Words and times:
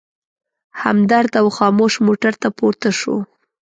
همدرد 0.81 1.33
او 1.41 1.47
خاموش 1.57 1.93
موټر 2.05 2.33
ته 2.41 2.47
پورته 2.57 2.89
شوو. 2.99 3.19